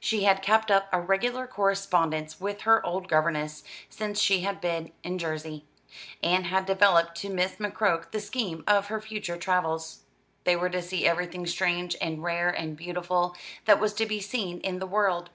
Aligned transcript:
She 0.00 0.24
had 0.24 0.40
kept 0.40 0.70
up 0.70 0.88
a 0.90 0.98
regular 0.98 1.46
correspondence 1.46 2.40
with 2.40 2.62
her 2.62 2.82
old 2.86 3.08
governess, 3.08 3.62
since 3.90 4.18
she 4.18 4.40
had 4.40 4.58
been 4.58 4.90
in 5.02 5.18
Jersey, 5.18 5.66
and 6.22 6.46
had 6.46 6.64
developed 6.64 7.14
to 7.18 7.28
Miss 7.28 7.56
McCroke 7.56 8.10
the 8.10 8.20
scheme 8.22 8.64
of 8.66 8.86
her 8.86 9.02
future 9.02 9.36
travels. 9.36 10.04
They 10.44 10.56
were 10.56 10.70
to 10.70 10.80
see 10.80 11.06
everything 11.06 11.46
strange 11.46 11.94
and 12.00 12.22
rare 12.22 12.48
and 12.48 12.74
beautiful, 12.74 13.36
that 13.66 13.78
was 13.78 13.92
to 13.96 14.06
be 14.06 14.18
seen 14.18 14.60
in 14.60 14.78
the 14.78 14.86
world. 14.86 15.28